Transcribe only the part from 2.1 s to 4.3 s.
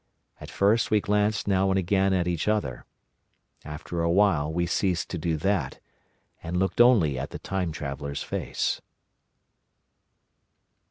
at each other. After a